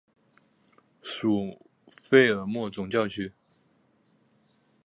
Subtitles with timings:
[1.03, 1.63] 属
[2.01, 3.31] 费尔莫总教区。